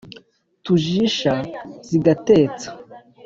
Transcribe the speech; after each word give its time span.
tujisha 0.63 1.33
zigatetsa. 1.87 2.69